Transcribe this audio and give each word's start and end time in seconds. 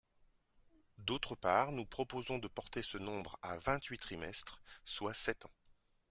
D’autre 0.97 1.35
part, 1.35 1.71
nous 1.71 1.85
proposons 1.85 2.39
de 2.39 2.47
porter 2.47 2.81
ce 2.81 2.97
nombre 2.97 3.37
à 3.43 3.59
vingt-huit 3.59 3.99
trimestres, 3.99 4.63
soit 4.83 5.13
sept 5.13 5.45
ans. 5.45 5.51